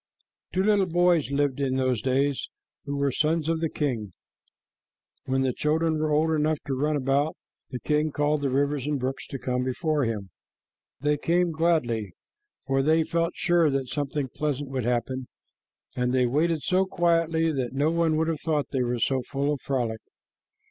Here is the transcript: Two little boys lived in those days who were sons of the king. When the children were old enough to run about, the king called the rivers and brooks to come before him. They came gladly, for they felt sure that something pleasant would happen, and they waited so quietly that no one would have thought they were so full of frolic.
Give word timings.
Two 0.51 0.63
little 0.63 0.87
boys 0.87 1.29
lived 1.29 1.59
in 1.59 1.75
those 1.75 2.01
days 2.01 2.49
who 2.85 2.97
were 2.97 3.11
sons 3.11 3.47
of 3.47 3.59
the 3.61 3.69
king. 3.69 4.13
When 5.25 5.43
the 5.43 5.53
children 5.53 5.99
were 5.99 6.09
old 6.11 6.31
enough 6.31 6.57
to 6.65 6.73
run 6.73 6.95
about, 6.95 7.35
the 7.69 7.79
king 7.79 8.11
called 8.11 8.41
the 8.41 8.49
rivers 8.49 8.87
and 8.87 8.99
brooks 8.99 9.27
to 9.27 9.37
come 9.37 9.63
before 9.63 10.05
him. 10.05 10.31
They 11.01 11.17
came 11.19 11.51
gladly, 11.51 12.15
for 12.65 12.81
they 12.81 13.03
felt 13.03 13.35
sure 13.35 13.69
that 13.69 13.89
something 13.89 14.27
pleasant 14.29 14.71
would 14.71 14.85
happen, 14.85 15.27
and 15.95 16.11
they 16.13 16.25
waited 16.25 16.63
so 16.63 16.87
quietly 16.87 17.51
that 17.51 17.73
no 17.73 17.91
one 17.91 18.17
would 18.17 18.27
have 18.27 18.41
thought 18.41 18.71
they 18.71 18.81
were 18.81 18.97
so 18.97 19.21
full 19.21 19.53
of 19.53 19.61
frolic. 19.61 20.01